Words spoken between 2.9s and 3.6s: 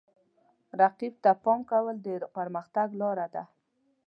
لاره ده.